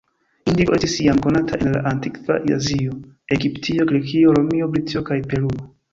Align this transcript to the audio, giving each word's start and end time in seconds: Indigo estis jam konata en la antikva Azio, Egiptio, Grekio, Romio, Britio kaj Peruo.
Indigo 0.51 0.75
estis 0.77 0.95
jam 1.07 1.19
konata 1.25 1.59
en 1.65 1.75
la 1.75 1.83
antikva 1.91 2.37
Azio, 2.55 2.95
Egiptio, 3.37 3.87
Grekio, 3.93 4.35
Romio, 4.41 4.71
Britio 4.75 5.05
kaj 5.11 5.21
Peruo. 5.33 5.69